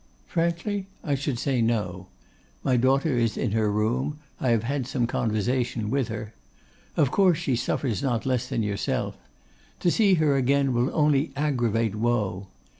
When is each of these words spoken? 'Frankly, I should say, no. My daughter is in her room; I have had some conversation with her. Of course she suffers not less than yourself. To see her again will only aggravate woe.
'Frankly, 0.25 0.87
I 1.03 1.13
should 1.13 1.37
say, 1.37 1.61
no. 1.61 2.07
My 2.63 2.75
daughter 2.75 3.19
is 3.19 3.37
in 3.37 3.51
her 3.51 3.71
room; 3.71 4.17
I 4.39 4.49
have 4.49 4.63
had 4.63 4.87
some 4.87 5.05
conversation 5.05 5.91
with 5.91 6.07
her. 6.07 6.33
Of 6.97 7.11
course 7.11 7.37
she 7.37 7.55
suffers 7.55 8.01
not 8.01 8.25
less 8.25 8.49
than 8.49 8.63
yourself. 8.63 9.15
To 9.81 9.91
see 9.91 10.15
her 10.15 10.37
again 10.37 10.73
will 10.73 10.89
only 10.91 11.31
aggravate 11.35 11.93
woe. 11.93 12.47